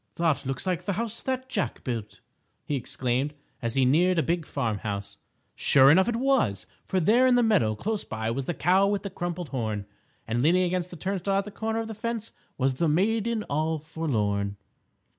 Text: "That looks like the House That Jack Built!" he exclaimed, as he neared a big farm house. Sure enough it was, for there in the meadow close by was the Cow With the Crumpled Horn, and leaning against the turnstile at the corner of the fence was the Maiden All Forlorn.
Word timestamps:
"That 0.15 0.47
looks 0.47 0.65
like 0.65 0.85
the 0.85 0.93
House 0.93 1.21
That 1.21 1.47
Jack 1.47 1.83
Built!" 1.83 2.21
he 2.65 2.73
exclaimed, 2.75 3.35
as 3.61 3.75
he 3.75 3.85
neared 3.85 4.17
a 4.17 4.23
big 4.23 4.47
farm 4.47 4.79
house. 4.79 5.17
Sure 5.55 5.91
enough 5.91 6.07
it 6.09 6.15
was, 6.15 6.65
for 6.87 6.99
there 6.99 7.27
in 7.27 7.35
the 7.35 7.43
meadow 7.43 7.75
close 7.75 8.03
by 8.03 8.31
was 8.31 8.47
the 8.47 8.55
Cow 8.55 8.87
With 8.87 9.03
the 9.03 9.11
Crumpled 9.11 9.49
Horn, 9.49 9.85
and 10.27 10.41
leaning 10.41 10.63
against 10.63 10.89
the 10.89 10.95
turnstile 10.97 11.35
at 11.37 11.45
the 11.45 11.51
corner 11.51 11.77
of 11.81 11.87
the 11.87 11.93
fence 11.93 12.31
was 12.57 12.73
the 12.73 12.87
Maiden 12.89 13.43
All 13.43 13.77
Forlorn. 13.77 14.57